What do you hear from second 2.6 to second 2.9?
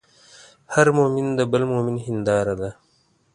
ده.